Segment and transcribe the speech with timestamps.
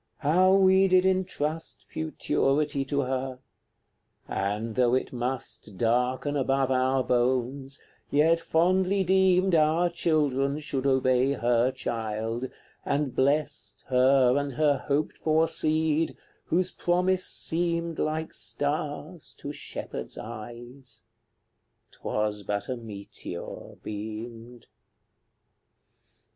[0.17, 3.37] How we did entrust Futurity to her!
[4.27, 11.33] and, though it must Darken above our bones, yet fondly deemed Our children should obey
[11.33, 12.49] her child,
[12.83, 20.17] and blessed Her and her hoped for seed, whose promise seemed Like star to shepherd's
[20.17, 21.03] eyes;
[21.91, 24.65] 'twas but a meteor beamed.